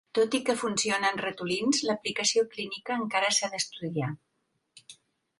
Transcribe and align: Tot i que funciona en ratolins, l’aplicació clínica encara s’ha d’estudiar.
Tot 0.17 0.35
i 0.35 0.37
que 0.45 0.53
funciona 0.59 1.09
en 1.15 1.19
ratolins, 1.25 1.81
l’aplicació 1.89 2.43
clínica 2.53 2.97
encara 3.03 3.29
s’ha 3.37 3.51
d’estudiar. 3.57 4.09